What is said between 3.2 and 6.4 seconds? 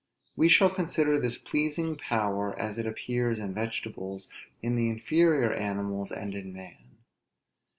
in vegetables, in the inferior animals, and